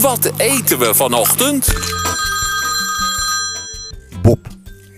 [0.00, 1.72] Wat eten we vanochtend?
[4.22, 4.46] Bob,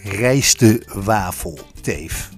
[0.04, 2.28] rijstewafelteef.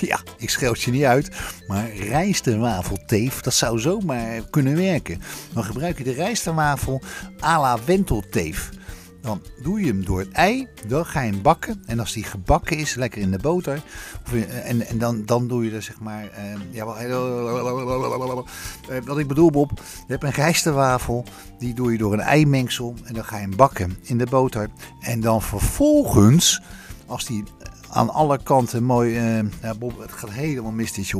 [0.00, 1.30] Ja, ik schel het je niet uit,
[1.66, 5.22] maar rijstewafelteef, dat zou zomaar kunnen werken.
[5.52, 7.02] Dan gebruik je de rijstewafel
[7.42, 8.68] à la wentelteef.
[9.28, 11.82] Dan doe je hem door het ei, dan ga je hem bakken.
[11.86, 13.82] En als die gebakken is, lekker in de boter.
[14.24, 16.24] Of en en dan, dan doe je er zeg maar...
[16.24, 16.84] eh, ja,
[19.04, 21.24] wat ik bedoel Bob, je hebt een rijstewafel.
[21.58, 22.94] Die doe je door een eimengsel.
[23.04, 24.70] En dan ga je hem bakken in de boter.
[25.00, 26.62] En dan vervolgens,
[27.06, 27.44] als die
[27.90, 29.16] aan alle kanten mooi...
[29.16, 31.12] eh, ja Bob, het gaat helemaal mis dit.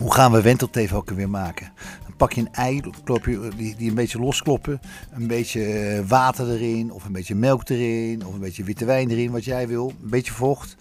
[0.00, 1.72] Hoe gaan we wentelteef ook weer maken?
[2.02, 4.80] Dan pak je een ei, klop je, die, die een beetje loskloppen.
[5.12, 9.10] Een beetje eh, water erin, of een beetje melk erin, of een beetje witte wijn
[9.10, 9.92] erin, wat jij wil.
[10.02, 10.76] Een beetje vocht.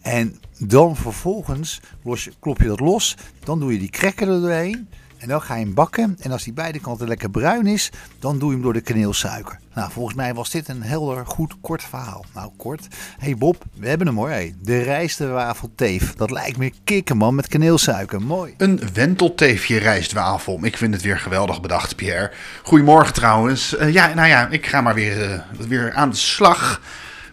[0.00, 3.16] En dan vervolgens los je, klop je dat los.
[3.44, 4.88] Dan doe je die cracker er doorheen.
[5.18, 6.16] En dan ga je hem bakken.
[6.20, 9.58] En als die beide kanten lekker bruin is, dan doe je hem door de kaneelsuiker.
[9.74, 12.24] Nou, volgens mij was dit een helder, goed, kort verhaal.
[12.34, 12.86] Nou, kort.
[13.18, 14.28] hey Bob, we hebben hem hoor.
[14.28, 16.14] Hey, de rijstewafelteef.
[16.14, 18.22] Dat lijkt me kicken man, met kaneelsuiker.
[18.22, 18.54] Mooi.
[18.56, 20.58] Een wentelteefje rijstwafel.
[20.62, 22.32] Ik vind het weer geweldig bedacht, Pierre.
[22.62, 23.76] Goedemorgen trouwens.
[23.76, 26.80] Eh, ja, nou ja, ik ga maar weer, eh, weer aan de slag.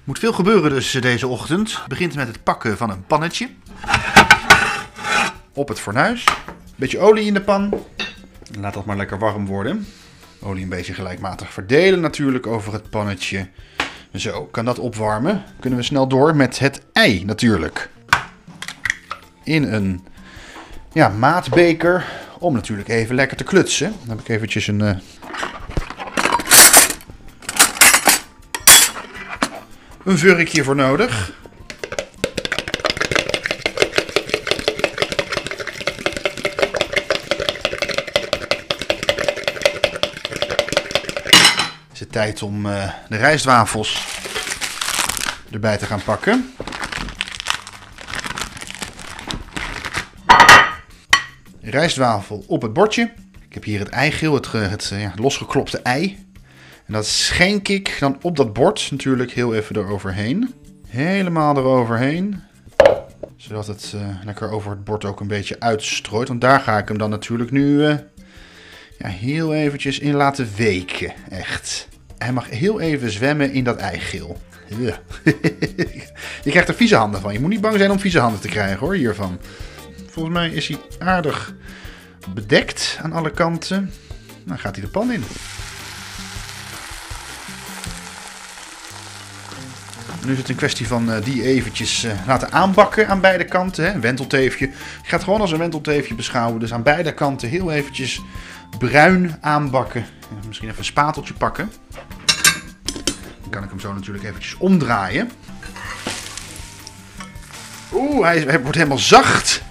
[0.04, 1.82] Moet veel gebeuren dus eh, deze ochtend.
[1.88, 3.50] Begint met het pakken van een pannetje.
[5.54, 6.26] Op het fornuis.
[6.76, 7.74] Beetje olie in de pan.
[8.60, 9.88] Laat dat maar lekker warm worden.
[10.42, 13.48] Olie een beetje gelijkmatig verdelen natuurlijk over het pannetje.
[14.14, 15.44] Zo, kan dat opwarmen.
[15.60, 17.90] Kunnen we snel door met het ei natuurlijk.
[19.44, 20.08] In een
[20.94, 22.06] ja, maatbeker.
[22.40, 23.94] Om natuurlijk even lekker te klutsen.
[24.00, 24.82] Dan heb ik eventjes een.
[24.82, 24.98] eh,
[30.04, 31.32] een vurkje voor nodig.
[42.04, 44.08] Het tijd om eh, de rijstwafels
[45.52, 46.54] erbij te gaan pakken.
[51.62, 53.12] rijstwafel op het bordje.
[53.48, 56.26] Ik heb hier het eigeel, het, het, eh, ja, losgeklopte ei.
[56.86, 60.54] En dat schenk ik dan op dat bord natuurlijk heel even eroverheen.
[60.88, 62.42] Helemaal eroverheen.
[63.36, 66.28] Zodat het eh, lekker over het bord ook een beetje uitstrooit.
[66.28, 67.82] Want daar ga ik hem dan natuurlijk nu
[68.98, 71.14] ja, heel eventjes in laten weken.
[71.30, 71.92] Echt.
[72.24, 74.38] Hij mag heel even zwemmen in dat eigeel.
[76.44, 77.34] Je krijgt er vieze handen van.
[77.34, 79.40] Je moet niet bang zijn om vieze handen te krijgen hoor, hiervan.
[80.10, 81.54] Volgens mij is hij aardig
[82.34, 83.92] bedekt aan alle kanten.
[84.46, 85.24] Dan gaat hij de pan in.
[90.26, 93.86] Nu is het een kwestie van eh, die eventjes eh, laten aanbakken aan beide kanten.
[93.86, 93.94] Hè?
[93.94, 94.66] Een wentelteefje.
[94.66, 96.60] Je gaat het gewoon als een wentelteefje beschouwen.
[96.60, 98.22] Dus aan beide kanten heel eventjes
[98.78, 100.06] bruin aanbakken.
[100.48, 101.72] Misschien even een spateltje pakken.
[103.42, 105.32] Dan kan ik hem zo natuurlijk eventjes omdraaien.
[107.94, 109.62] Oeh, hij wordt helemaal zacht.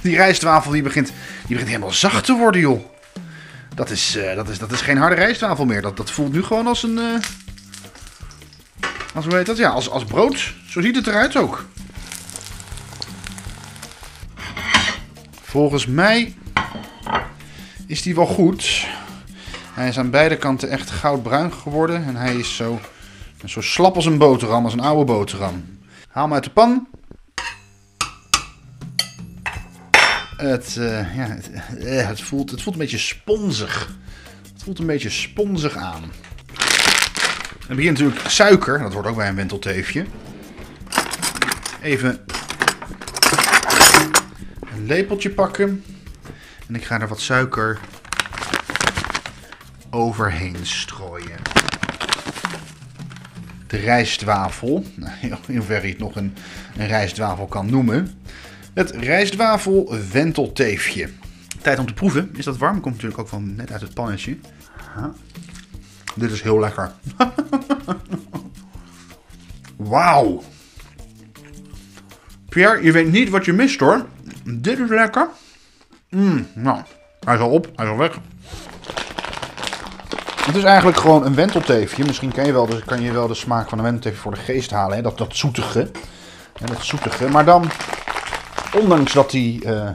[0.00, 2.84] Die rijstwafel die begint, die begint helemaal zacht te worden, joh.
[3.74, 5.82] Dat is, eh, dat is, dat is geen harde rijstwafel meer.
[5.82, 6.98] Dat, dat voelt nu gewoon als een...
[9.14, 9.56] als, hoe heet dat?
[9.56, 10.54] Ja, als, als brood.
[10.66, 11.66] Zo ziet het eruit ook.
[15.42, 16.34] Volgens mij
[17.86, 18.86] is die wel goed.
[19.72, 22.04] Hij is aan beide kanten echt goudbruin geworden.
[22.04, 22.80] En hij is zo,
[23.44, 25.78] zo slap als een boterham, als een oude boterham.
[26.08, 26.86] Haal hem uit de pan.
[30.36, 33.96] Het, eh, ja, het, eh, het, voelt, het voelt een beetje sponsig.
[34.52, 36.02] Het voelt een beetje sponsig aan.
[37.68, 38.78] Dan je natuurlijk suiker.
[38.78, 40.04] Dat hoort ook bij een wentelteefje.
[41.82, 42.24] Even
[44.74, 45.84] een lepeltje pakken.
[46.68, 47.78] En ik ga er wat suiker
[49.90, 51.38] overheen strooien.
[53.66, 54.84] De rijstwafel.
[55.46, 56.34] In hoeverre je het nog een,
[56.76, 58.22] een rijstwafel kan noemen.
[58.74, 61.08] Het rijstwafel wentelteefje.
[61.62, 62.30] Tijd om te proeven.
[62.36, 62.80] Is dat warm?
[62.80, 64.36] Komt natuurlijk ook van net uit het pannetje.
[66.14, 66.92] Dit is heel lekker.
[69.76, 70.42] Wauw.
[72.48, 74.06] Pierre, je weet niet wat je mist hoor.
[74.44, 75.28] Dit is lekker.
[76.10, 76.80] Mm, nou,
[77.20, 78.18] hij is al op, hij is al weg.
[80.46, 82.04] Het is eigenlijk gewoon een wentelteefje.
[82.04, 84.70] Misschien kan je wel, kan je wel de smaak van een wentelteefje voor de geest
[84.70, 84.96] halen.
[84.96, 85.02] Hè?
[85.02, 85.90] Dat, dat zoetige.
[86.58, 87.28] Hè, dat zoetige.
[87.28, 87.70] Maar dan,
[88.80, 89.88] ondanks dat hij eh,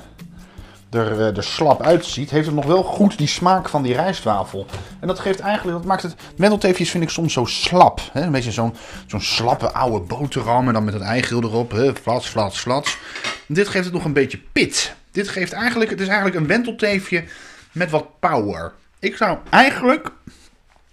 [0.91, 4.65] er, eh, er slap uitziet, heeft het nog wel goed die smaak van die rijstwafel.
[4.99, 8.01] En dat geeft eigenlijk, dat maakt het, wentelteefjes vind ik soms zo slap.
[8.11, 8.21] Hè?
[8.21, 8.75] Een beetje zo'n
[9.07, 11.71] zo'n slappe oude boterham en dan met het eigeel erop.
[11.71, 11.95] Hè?
[11.95, 12.97] Flats, flats, flats.
[13.45, 14.95] Dit geeft het nog een beetje pit.
[15.11, 17.23] Dit geeft eigenlijk, het is eigenlijk een wentelteefje
[17.71, 18.73] met wat power.
[18.99, 20.11] Ik zou eigenlijk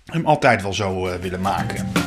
[0.05, 2.06] hem altijd wel zo eh, willen maken.